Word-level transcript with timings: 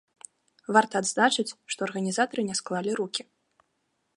Варта 0.77 0.95
адзначыць, 1.03 1.53
што 1.73 1.79
арганізатары 1.89 2.41
не 2.49 2.55
склалі 2.61 2.97
рукі. 3.03 3.21